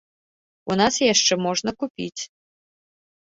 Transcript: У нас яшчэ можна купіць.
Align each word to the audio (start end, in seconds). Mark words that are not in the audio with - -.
У 0.71 0.77
нас 0.81 0.95
яшчэ 1.13 1.33
можна 1.45 1.69
купіць. 1.85 2.21